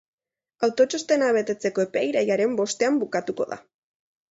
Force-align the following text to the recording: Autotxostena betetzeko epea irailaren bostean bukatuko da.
Autotxostena 0.67 1.27
betetzeko 1.37 1.85
epea 1.85 2.05
irailaren 2.15 2.59
bostean 2.63 3.01
bukatuko 3.05 3.49
da. 3.55 3.63